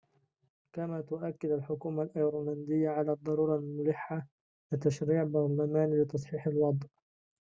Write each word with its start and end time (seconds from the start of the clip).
كما 0.73 1.01
تؤكّد 1.01 1.49
الحكومة 1.51 2.03
الأيرلندية 2.03 2.89
على 2.89 3.11
الضرورة 3.11 3.55
الملحّة 3.59 4.27
لتشريعٍ 4.71 5.23
برلمانيٍ 5.23 6.01
لتصحيح 6.01 6.47
الوضع 6.47 6.87